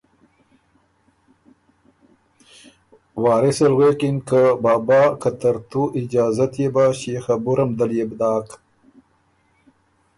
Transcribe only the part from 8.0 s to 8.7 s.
بو داک“